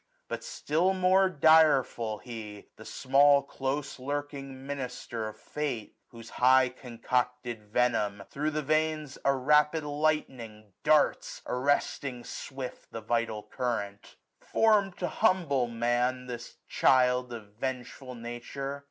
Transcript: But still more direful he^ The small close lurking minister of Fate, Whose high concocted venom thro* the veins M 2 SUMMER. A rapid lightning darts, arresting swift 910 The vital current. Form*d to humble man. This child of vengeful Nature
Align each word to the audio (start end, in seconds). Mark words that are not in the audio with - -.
But 0.27 0.43
still 0.43 0.95
more 0.95 1.29
direful 1.29 2.21
he^ 2.25 2.65
The 2.75 2.85
small 2.85 3.43
close 3.43 3.99
lurking 3.99 4.65
minister 4.65 5.27
of 5.27 5.37
Fate, 5.37 5.95
Whose 6.07 6.31
high 6.41 6.69
concocted 6.69 7.61
venom 7.67 8.23
thro* 8.27 8.49
the 8.49 8.63
veins 8.63 9.17
M 9.17 9.21
2 9.23 9.23
SUMMER. 9.29 9.35
A 9.35 9.39
rapid 9.39 9.83
lightning 9.83 10.73
darts, 10.83 11.43
arresting 11.45 12.23
swift 12.23 12.91
910 12.91 12.91
The 13.01 13.07
vital 13.07 13.43
current. 13.43 14.15
Form*d 14.39 14.97
to 14.97 15.07
humble 15.07 15.67
man. 15.67 16.25
This 16.25 16.57
child 16.67 17.31
of 17.31 17.53
vengeful 17.57 18.15
Nature 18.15 18.79